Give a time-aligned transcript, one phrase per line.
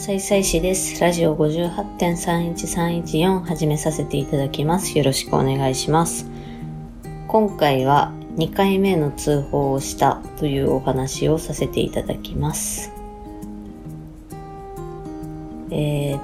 [0.00, 0.98] 高野菜菜師です。
[0.98, 4.96] ラジオ58.31314始めさせていただきます。
[4.96, 6.24] よろしくお願いします。
[7.28, 12.90] 今回は2回目の通報をしたというお話をさせていただきます。
[15.70, 16.18] えー、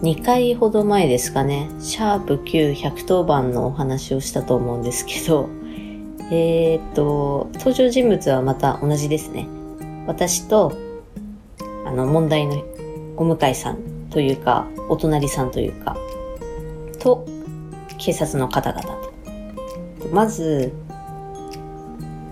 [0.00, 5.50] 2回ほど前ですかね、シャープ9110番のお話をしたと思うんですけど、
[6.30, 9.46] えーっと、登場人物はまた同じですね。
[10.06, 10.88] 私と
[11.88, 12.62] あの、問題の
[13.18, 13.78] お向いさん
[14.10, 15.96] というか、お隣さんというか、
[17.00, 17.26] と、
[17.98, 20.08] 警察の方々と。
[20.12, 20.72] まず、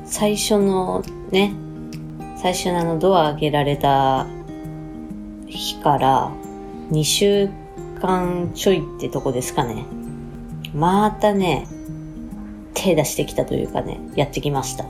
[0.04, 1.52] 最初のね、
[2.36, 4.26] 最初のあのドア開けられた
[5.46, 6.30] 日から
[6.92, 7.48] 2週
[8.00, 9.84] 間ちょいってとこですかね。
[10.72, 11.66] またね、
[12.74, 14.84] 手出してきたというかね、やってきました。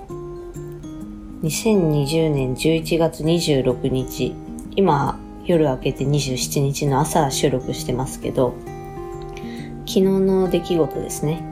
[1.42, 4.34] 2020年11月26日、
[4.74, 8.54] 今、夜明けて27日の朝収録してますけど、
[9.86, 11.42] 昨日の出来事ですね。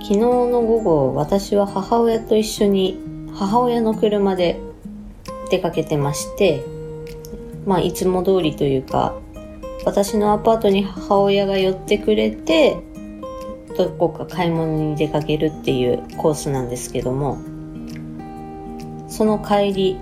[0.00, 2.98] 昨日の午後、私は母親と一緒に
[3.34, 4.58] 母親の車で
[5.50, 6.64] 出かけてまして、
[7.66, 9.14] まあ、いつも通りというか、
[9.84, 12.78] 私のアパートに母親が寄ってくれて、
[13.76, 17.38] どこか買い物に出かけるっていうコースなんですけども、
[19.08, 19.98] その帰り、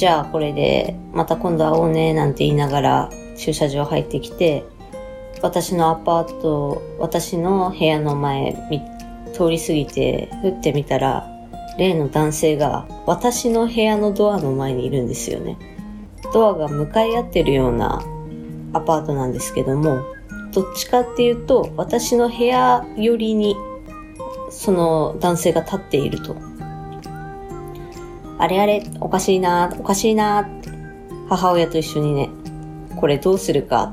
[0.00, 4.64] じゃあこれでまた今度会おうねなんて言いながら駐車場入ってきて、
[5.42, 8.54] 私のアパート、私の部屋の前
[9.34, 11.28] 通り過ぎて、降ってみたら、
[11.76, 15.58] 例の男性が私の部屋のドアの前にいるんですよね。
[16.32, 18.02] ドアが向かい合ってるような
[18.72, 20.00] アパートなんですけども、
[20.54, 23.54] どっちかっていうと、私の部屋寄りに、
[24.48, 26.49] その男性が立っていると。
[28.40, 30.48] あれあれ、おかしいな、おかしいな、
[31.28, 32.30] 母親と一緒にね、
[32.96, 33.92] これどうするか。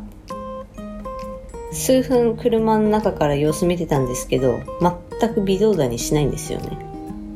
[1.74, 4.58] 数分車の中から様子見てたんですけど、
[5.20, 6.78] 全く微動だにしないんですよね。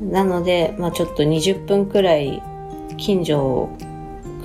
[0.09, 2.41] なので、まあちょっと20分くらい
[2.95, 3.69] 近所を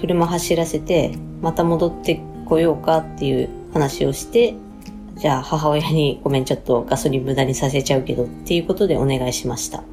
[0.01, 4.57] 車走らせて、また戻ってこようかっていう話をして、
[5.15, 9.85] じゃあ母親にごめんちょっとガソリン無駄にさせちゃうけどっていうことでお願いしました。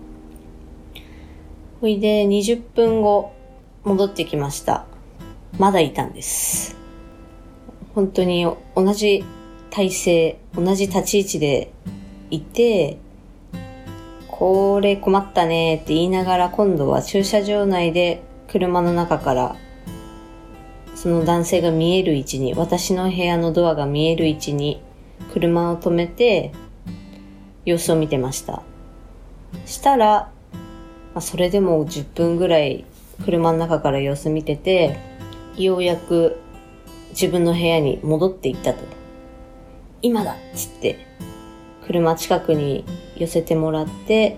[1.84, 3.34] ほいで20分後
[3.84, 4.86] 戻ってきました。
[5.60, 6.78] まだいたんです。
[7.94, 9.26] 本当に同じ
[9.70, 11.74] 体勢、同じ立ち位置で
[12.30, 13.00] いて、
[14.30, 19.58] これ困ったねって言いながら今度は駐車場内で車の中から
[20.96, 24.82] その男性が見える位置に、私の部屋のドアが見える位置に
[25.34, 26.54] 車を止めて
[27.66, 28.64] 様子を見てました。
[29.66, 30.33] したら、
[31.14, 32.86] まあ、それでも10分ぐらい
[33.24, 34.98] 車の中から様子見てて、
[35.56, 36.40] ようやく
[37.10, 38.80] 自分の部屋に戻っていったと。
[40.02, 41.06] 今だっつって、
[41.86, 42.84] 車近くに
[43.16, 44.38] 寄せてもらって、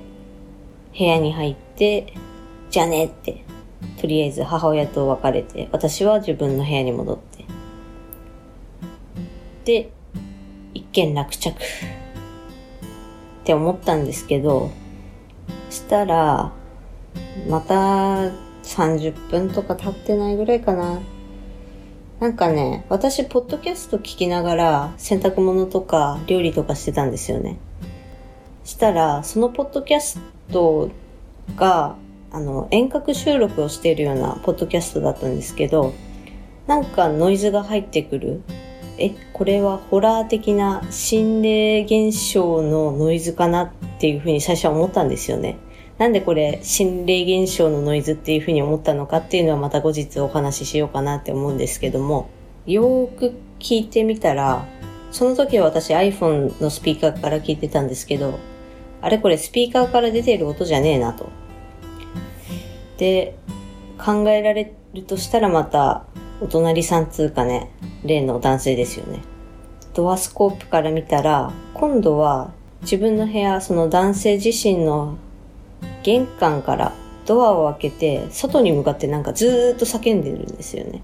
[0.97, 2.14] 部屋に入って、
[2.69, 3.46] じゃねって、
[4.02, 7.46] とりあえず母親と別れて、私は自分の部屋に戻って。
[9.64, 9.91] で、
[10.74, 11.50] 一件落着。
[11.52, 11.53] っ
[13.46, 14.72] て思ったんですけど、
[15.69, 16.52] したら、
[17.47, 18.31] また
[18.63, 21.00] 30分とか経ってないぐらいかな。
[22.19, 27.57] なんかね、私、ポッドキャスト聞きながら洗濯物とか料理とかしてたんですよね。
[28.63, 30.19] したら、そのポッドキャス
[30.51, 30.90] ト
[31.56, 31.96] が、
[32.31, 35.94] あの、遠隔収録をしているようなポッドキャストだったんですけど、
[36.67, 38.41] なんかノイズが入ってくる。
[38.97, 45.57] え、これはホラー的な心霊現象のノイズかなっていうふうに最初は思ったんですよね。
[45.97, 52.28] なんでこれ心霊現象のノイズっていうふうに思ったのかっていうのはまた後日お話ししようかなって思うんですけども、
[52.66, 54.66] よーく聞いてみたら、
[55.11, 58.37] その時は私 iPhone のスピーカーから聞いてたんですけど、
[59.02, 61.29] あれこれスピーカーから出てる音じゃねえなと。
[62.97, 63.37] で、
[63.97, 66.05] 考えられるとしたらまた、
[66.41, 67.72] お隣さんつうかね、
[68.03, 69.22] 例の男性ですよね。
[69.93, 75.17] ドアスコープから見たら、今度は自分の部屋、その男性自身の
[76.05, 76.93] 玄関から
[77.25, 81.02] ドアを開けて、外に向かってなんかずーっと叫んでるんですよね。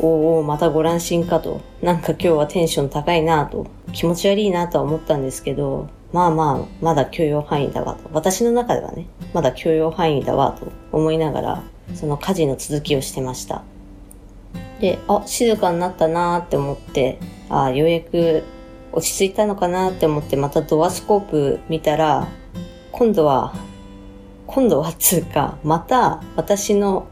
[0.00, 1.60] おおまたご乱心かと。
[1.82, 3.66] なんか今日はテンション高いなと。
[3.92, 8.08] 気持ち悪いなとは思ったんですけど、まあまあ、まだ許容範囲だわと。
[8.14, 11.62] 私の中ではね、まだ許容範囲だわと思いながら、
[11.94, 13.62] その家事の続きをしてました。
[14.80, 17.18] で、あ、静かになったなーって思って、
[17.50, 18.42] あようやく
[18.90, 22.26] 落ち着いたのかなって思ってまたドアスコープ見たら、
[22.96, 23.52] 今度は、
[24.46, 27.08] 今度はつうか、また私の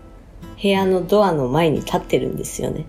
[0.63, 2.87] 部屋のドアの前に立ってるんですよね。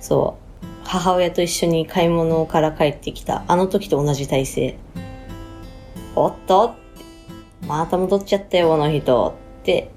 [0.00, 0.66] そう。
[0.84, 4.78] 母親と一緒に買い物から帰ってきた、あの時と同じ体勢。
[6.16, 6.74] おっと
[7.68, 9.34] また戻っちゃったよ、この人。
[9.60, 9.92] って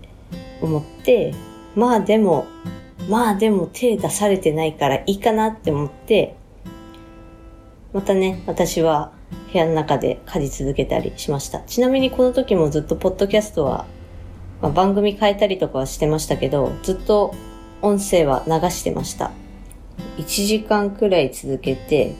[0.61, 1.33] 思って、
[1.75, 2.45] まあでも、
[3.09, 6.35] まあでも手出されてないからいいかなって思って、
[7.93, 9.11] またね、私は
[9.55, 11.61] 部屋の中で借り続けたりしました。
[11.61, 13.85] ちなみにこの時もずっとポッドキャストは、
[14.61, 17.33] まあ、番組変えたりとかはしてましたけど、ずっと
[17.81, 19.31] 音声は流してました。
[20.17, 22.15] 1時間くらい続けて、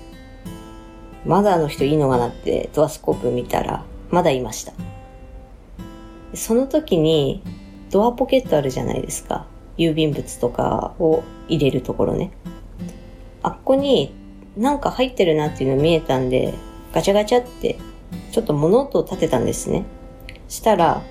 [1.25, 4.71] まだあの人いいのかなってドアスコープ見たら、まだいました。
[6.33, 7.43] その時に、
[7.91, 9.45] ドアポケットあるじゃないですか。
[9.77, 12.31] 郵便物とかを入れるところね。
[13.43, 14.13] あっこに
[14.55, 16.53] なんか入ってるなっていうの見えたんで、
[16.95, 17.77] ガチャガチャって
[18.31, 19.83] ちょっと物音を立てたんですね。
[20.47, 21.01] したら、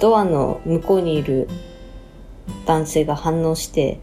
[0.00, 1.48] ドアの向こうにいる
[2.66, 4.00] 男性が反応して、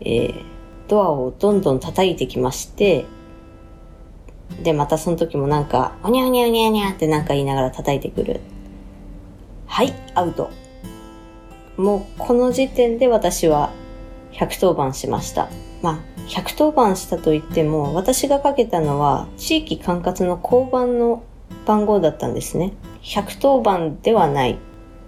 [0.00, 0.44] えー、
[0.88, 3.04] ドアをどんどん叩いてきまして、
[4.62, 8.40] で、またその時もなんか、おにゃおにゃおにゃおにゃってなんか言いながら叩いてくる。
[9.66, 10.50] はい、アウト。
[11.76, 13.70] もうこの時点で私は
[14.32, 15.50] 110番しました。
[15.82, 21.22] まあ、110番したと言っても、私がかけたのは地域管轄の交番の
[21.66, 22.72] 番号だったんですね。
[23.02, 24.58] 110番ではない。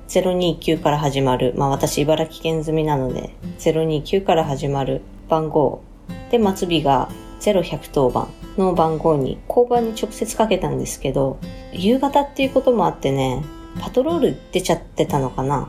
[0.09, 1.55] 029から始まる。
[1.57, 5.83] まあ私茨城県済みなので、029から始まる番号。
[6.31, 7.09] で、末尾が
[7.41, 11.39] 0110番の番号に交番に直接かけたんですけど、
[11.73, 13.43] 夕方っていうこともあってね、
[13.81, 15.69] パトロール出ちゃってたのかな？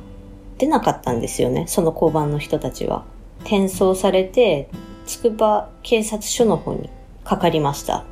[0.58, 3.06] 出なかったんですよね、その交番の人たちは。
[3.42, 4.70] 転送されて、
[5.06, 6.90] つくば警察署の方に
[7.24, 8.06] かかりました。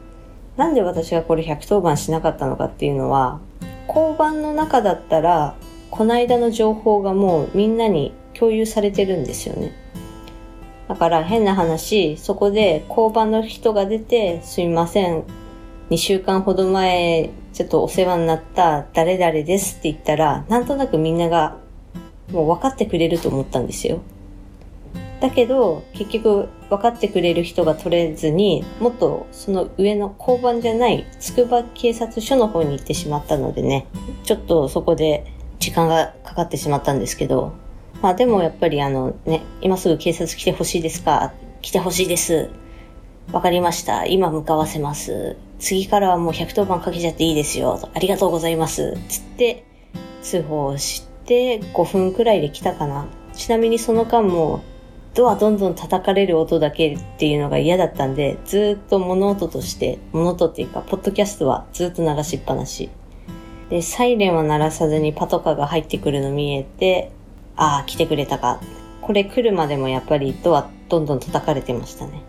[0.58, 3.40] なんで私がこれ110番しなかったのかっていうのは、
[3.88, 5.56] 交番の中だったら、
[5.90, 9.74] この間の情報がもうみんなに共有されてるんですよね。
[10.88, 15.24] だから変な話、そこで交番の人が出て、すみません、
[15.90, 21.58] 2週間ほど前、ちょっとお世話になった誰々ですって言ったら、なんとなくみんなが
[22.32, 24.00] もう分かってくれると思ったんですよ。
[25.21, 33.85] だけど、結局分かってくれる人が取れずに、もっとその上の交番じゃない筑波警察署の方に行ってしまったのでね、
[34.23, 37.53] ちょっとそこで時間がかかってしまったんですけど、
[38.01, 41.33] まあでもやっぱりあのね、今すぐ警察来てほしいですか？
[41.62, 42.50] 来てほしいです。
[43.31, 44.07] わかりました。
[44.07, 45.38] 今向かわせます。
[45.59, 47.79] 次からはもう110番かけちゃっていいですよ。
[47.94, 48.97] ありがとうございます。
[49.07, 49.63] つって
[50.23, 53.07] 通報して、5分くらいで来たかな。
[53.33, 54.62] ちなみにその間も、
[55.13, 62.90] ドアどんどん叩かれる音だけっていうのが嫌だったんで、ずっと物音として、物音っていうか、ポッドキャストはずっと流しっぱなし。
[63.69, 67.12] で、サイレンは鳴らさずにパトカーが入ってくるの見えて、
[67.58, 68.62] ああ、来てくれたか。
[69.02, 72.24] これ来るまでもやっぱりドアどんどん叩かれてましたね。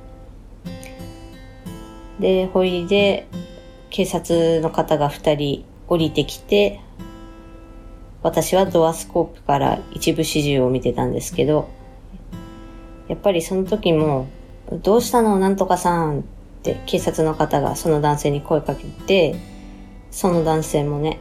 [2.19, 3.29] で、ほいで、
[3.91, 6.81] 警察の方が二人降りてきて、
[8.23, 11.69] 私はドアスコープから一部始終を見てたんですけど、
[13.13, 14.27] やっぱりその時も、
[14.83, 15.39] どうしたの？
[15.39, 16.23] なんとかさんっ
[16.63, 19.37] て警察の方がその男性に声かけて、
[20.11, 21.19] その男性もね、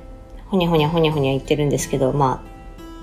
[0.48, 2.46] ほにゃほにゃほにゃほにゃ言ってるんですけど、ま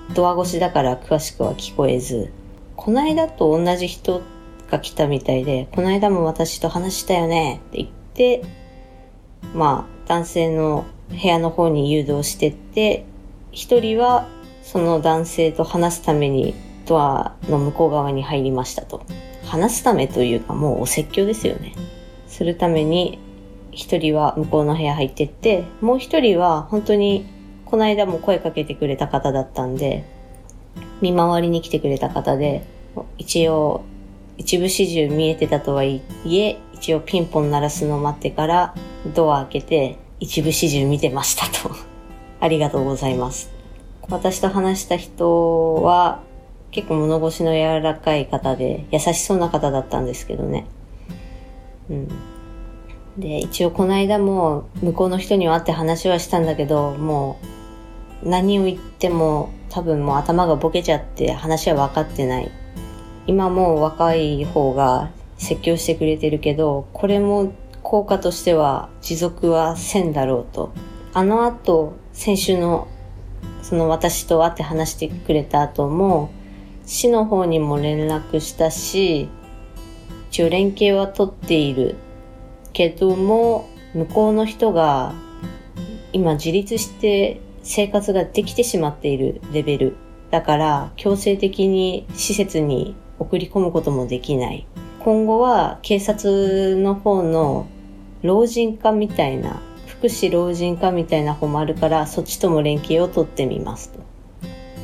[0.09, 2.31] あ、ドア越しだから詳しくは聞こえず、
[2.75, 4.23] この間と同じ人
[4.71, 8.43] が来たみたいで、この間も私と話したよねって言って、
[9.53, 13.05] まあ、男性の部屋の方に誘導してって、
[13.51, 14.27] 一人は
[14.63, 16.55] その男性と話すために
[16.89, 19.03] ドアの向こう側に入りましたと。
[19.45, 21.73] 話すためというかもうお説教ですよね。
[22.27, 23.19] するために
[23.71, 27.25] 一人は向こうの部屋入ってって、もう一人は本当に
[27.65, 30.03] この間も声かけてくれた方だったんで、
[31.01, 32.63] 見回りに来てくれた方で、
[33.17, 33.83] 一応
[34.37, 38.73] 一部始終見えてたとはいえ、一応ピンポン鳴らすのを待ってから
[39.13, 41.75] ドア開けて一部始終見てましたと。
[42.39, 43.51] ありがとうございます。
[44.09, 46.23] 私と話した人は
[46.71, 50.65] 結構物腰の柔らかい方で優しそうな方だったんですけどね。
[51.89, 52.07] うん。
[53.17, 57.39] で、一応この間も向こうの人には会って話はしたんだけど、も
[58.23, 62.51] う何を言っても多分もう頭がボケちゃって話は分かってない。
[63.27, 70.71] 今もう若い方が説教してくれてるけど、これも効果としては持続はせんだろうと。
[71.13, 72.87] あの後、先週の、
[73.61, 76.29] その私と会って話してくれた後も、
[76.89, 79.29] 市の方にも連絡したし、
[80.31, 81.95] 一応連携は取っている
[82.73, 85.13] けども、向こうの人が
[86.13, 89.97] 今自立して生活ができてしまっているレベル
[90.31, 94.65] だから強制的に施設に送り込むこともできない。
[94.99, 97.67] 今後は警察の方の
[98.23, 103.99] 老人化みたいな、福祉老人化みたいな方もあるから、そっちとも連携を取ってみますと。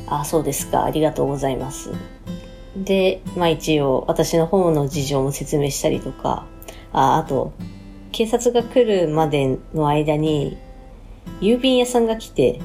[0.06, 0.84] あ、そうですか。
[0.84, 1.90] ありがとうございます。
[2.76, 6.46] で、まあ一応私の方の事情も説明したりとか、
[6.92, 7.52] あ、あと、
[8.12, 10.56] 警察が来るまでの間に、
[11.40, 12.60] 郵便屋さんが来て、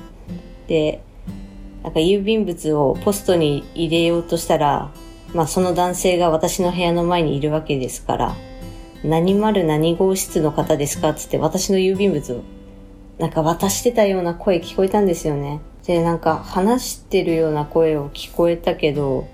[0.68, 1.02] で、
[1.84, 4.92] なんか郵便物をポストに入れようとしたら、
[5.34, 8.36] まあその男性が私の部屋の前にいるわけですから、
[9.04, 11.14] 何丸何号室の方ですか？
[11.16, 12.42] つって私の郵便物を、
[13.18, 15.60] なんか渡してたような声聞こえたんですよね。
[15.86, 19.28] で、なんか話してるような声を聞こえたけど、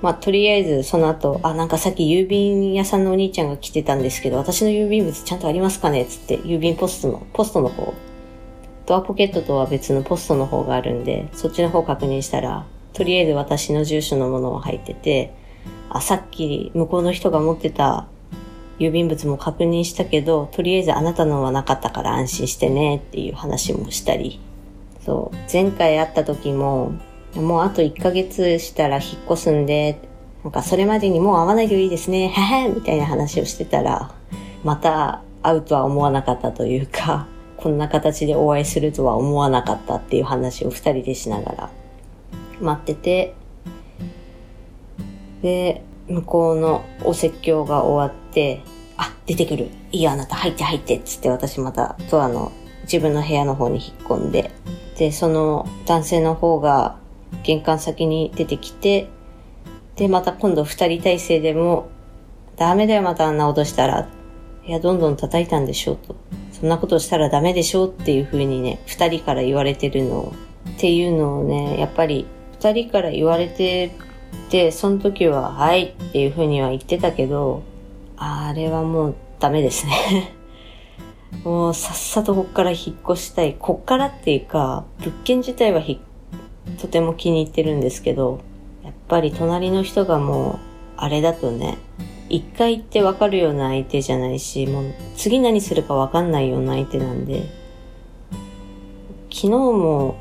[0.00, 6.04] まあ、とりあえずその後、あ、なんかさっき郵便屋さんのお兄ちゃんが来てたんですけど、私の郵便物ちゃんとありますかね？
[6.06, 7.94] つって郵便ポストの、ポストの方、
[8.86, 15.32] ドアポケットとは別のポストの方があるんで、そっちの方確認したら、とりあえず私の住所のものは入ってて、
[15.88, 18.08] あ、さっき向こうの人が持ってた
[18.80, 24.40] 郵便物も確認したけど、とりあえずあなたのはなかったから安心してねっていう話もしたり。
[25.04, 26.92] そう、前回会った時も、
[27.34, 30.00] もうあと1ヶ月したら引っ越すんで、
[30.44, 34.14] なんかそれまでにもう会わないでいいですね、へへみたいな話をしてたら、
[34.64, 41.70] また会うとは思わなかったというか、こんな形でお会いするとは思わなかったっていう話を二人でしながら
[42.60, 43.34] 待ってて、
[45.42, 48.62] で、向こうのお説教が終わって、
[48.96, 49.70] あ、出てくる。
[49.90, 50.98] いいよ、あなた入って入って。
[51.00, 54.50] つって私またドアの自分の部屋の方に引っ込んで、
[54.98, 56.98] で、その男性の方が
[57.42, 59.08] 玄関先に出てきて、
[59.96, 61.88] で、また今度二人体制でも、
[62.56, 64.08] ダメだよ、またあんな脅したら。
[64.66, 66.14] いや、どんどん叩いたんでしょうと。
[66.52, 70.32] そんなことしたらダメでしょうっていう風にね、二人から言われてるのを、
[70.76, 72.26] っていうのをね、やっぱり
[72.60, 73.90] 二人から言われて
[74.50, 77.62] て、その時は、はいっていう風には言ってたけど、
[78.16, 80.32] あれはもうダメですね
[81.44, 83.56] もうさっさとこっから引っ越したい。
[83.58, 86.00] こっからっていうか、物件自体はひ
[86.80, 88.40] とても気に入ってるんですけど、
[88.84, 90.58] やっぱり隣の人がもう、
[90.96, 91.78] あれだとね、
[92.28, 97.48] 一回行ってわかるような相手じゃないし、もう次何するかわかんないような相手なんで、
[99.30, 100.16] 昨日も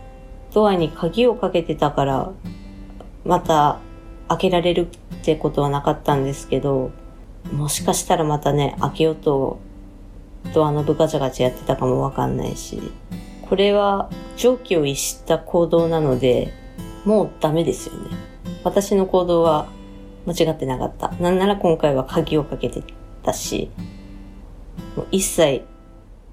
[0.53, 2.31] ドアに鍵をかけてたから、
[3.23, 3.79] また
[4.27, 6.91] 開けられるってことはなかったんですけど、
[7.51, 9.59] もしかしたらまたね、開けようと
[10.53, 12.81] ドアノブガチャガチャやってたかもわかんないし、
[13.49, 16.53] これは常軌を逸した行動なので、
[17.05, 18.09] もうダメですよね。
[18.63, 19.67] 私の行動は
[20.25, 21.09] 間違ってなかった。
[21.19, 22.83] なんなら今回は鍵をかけて
[23.23, 23.69] たし、
[24.95, 25.63] もう一切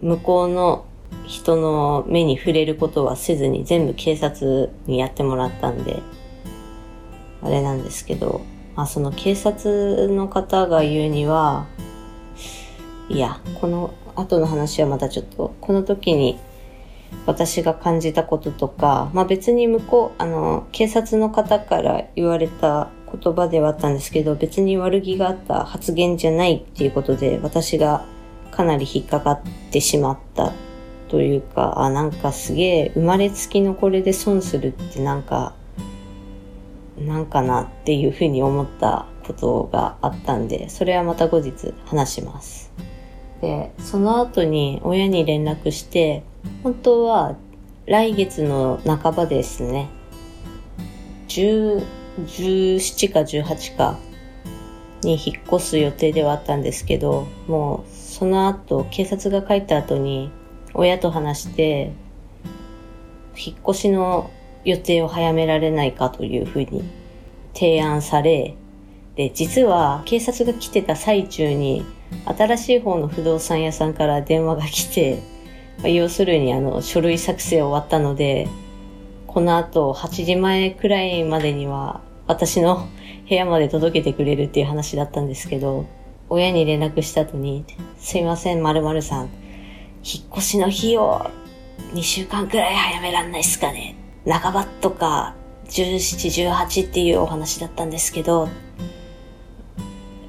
[0.01, 0.85] 向こうの
[1.27, 6.03] 人の目に触れることはせずに全部警察にやってもらったんで、
[7.43, 8.43] あれなんですけど、
[8.77, 11.67] まあその警察の方が言うには、
[13.09, 16.39] いや、この後の話はまたちょっと、この時に
[17.27, 22.91] 私が感じたこととか、まあ別に向こう、あの、警察の方から言われた
[23.23, 28.05] 言葉ではあったんですけど、別に悪気があった発言じゃないっていうことで、私が
[28.51, 30.53] かなり引っかかってしまった
[31.09, 35.55] というか、あ、なんかすげえ生まれつきのこれで損するってなんか、
[36.99, 42.68] なんかなっていうふうに思ったことがあったんで、それはまた後日話します。
[43.41, 46.23] で、その後に親に連絡して、
[46.63, 47.37] 本当は
[47.87, 49.89] 来月の半ばですね。
[51.29, 51.85] 10、
[52.27, 53.99] 17か18か
[55.03, 60.31] に引っ越す予定ではあったんですけど、もうその後、警察が帰った後に
[60.75, 61.93] 親と話して、
[63.37, 64.31] 引っ越しの
[64.65, 66.83] 予定を早められないかというふうに
[67.55, 68.57] 提案され、
[69.15, 71.85] で、実は警察が来てた最中に
[72.25, 75.23] 新しい方の不動産屋さんから電話が来て
[75.83, 78.49] ま、要するにあの書類作成終わったので、
[79.27, 82.89] この後8時前くらいまでには私の
[83.29, 85.87] 部屋まで届けてくれるっていう話だったんですけど、
[86.29, 87.65] 親に連絡した後に、
[87.99, 89.29] すいません、〇〇さん、
[90.03, 91.31] 引っ越しの日を
[91.95, 93.95] 2週間くらい早めらんないっすかね。
[94.27, 95.35] 半ばとか
[95.69, 98.49] 17、18っていうお話だったんですけど、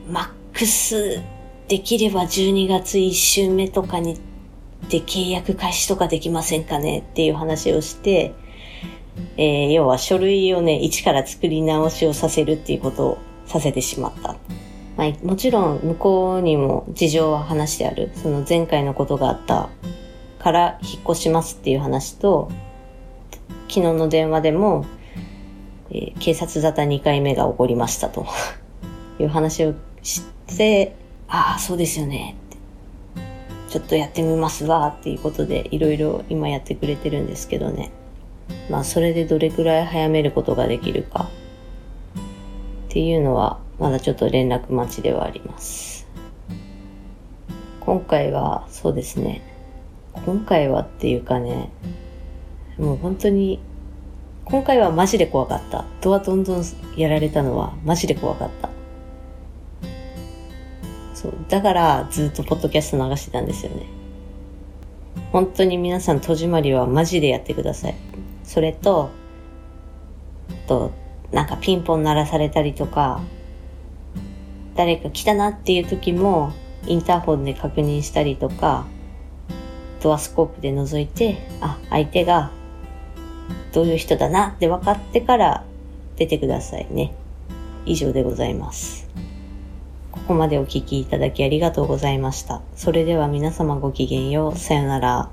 [0.07, 1.21] マックス
[1.69, 4.19] できれば12月1週目とかに
[4.89, 8.33] で契約開始とかできませんかねっていう話をして、
[9.38, 14.35] えー、要は書類をね、一から作り直しをさせるっていうことをさせてしまった。
[14.97, 18.11] まあ、もちろん向こうにも事情は話してある。
[18.15, 19.69] その前回のことがあった
[20.39, 22.49] から引っ越しますっていう話と、
[23.67, 24.85] 昨日の電話でも、
[25.91, 28.25] えー警察沙汰2回目が起こりましたと
[29.19, 30.23] いう話をし
[30.57, 30.95] て、
[31.29, 32.36] ああ、そうですよね。
[33.69, 37.91] ちょっとやってみますわっていうことでいろいろ今やってくれてるんですけどね。
[38.69, 41.29] まあそれでどれくらい早めることができるか
[42.89, 46.07] っていうのはまだちょっと連絡待ちではあります。
[47.79, 49.43] 今回はそうですね。
[50.25, 51.69] 今回はっていうかね、
[52.79, 53.59] もう本当に
[54.45, 55.86] 今回はマジで怖かった。
[56.01, 56.63] ドアどんどん
[56.98, 58.78] やられたのはマジで怖かった。
[61.19, 61.33] そう。
[61.49, 63.85] だからずっとポッドキャスト流してたんですよね。
[65.33, 67.95] 本当に皆さん戸締まりはマジでやってください。
[68.45, 69.09] それと、
[70.65, 70.91] と、
[71.31, 73.21] なんかピンポン鳴らされたりとか、
[74.75, 76.53] 誰か来たなっていう時も、
[76.88, 78.88] インターホンで確認したりとか、
[80.01, 82.51] ドアスコープで覗いて、あ、相手が
[83.73, 85.65] どういう人だなって分かってから
[86.15, 87.13] 出てくださいね。
[87.85, 89.08] 以上でございます。
[90.29, 92.62] ここまでお聞きいただきありがとうございました。
[92.75, 94.55] それでは皆様ごきげんよう。
[94.55, 95.31] さよなら。